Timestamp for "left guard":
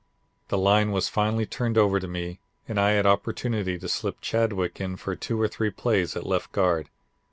6.25-6.89